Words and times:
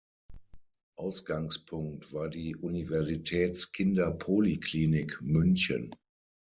Ausgangspunkt 0.97 2.11
war 2.11 2.27
die 2.27 2.55
Universitäts-Kinderpoliklinik 2.55 5.19
München. 5.21 5.93